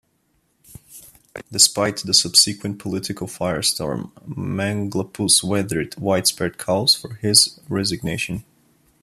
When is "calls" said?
6.57-6.95